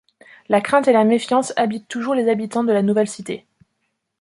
La 0.49 0.61
crainte 0.61 0.87
et 0.87 0.93
la 0.93 1.03
méfiance 1.03 1.53
habitent 1.57 1.87
toujours 1.87 2.15
les 2.15 2.27
habitants 2.27 2.63
de 2.63 2.71
la 2.73 2.81
nouvelle 2.81 3.07
cité. 3.07 3.45